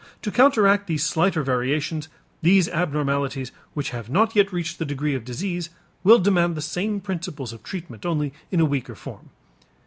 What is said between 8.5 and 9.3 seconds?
a weaker form.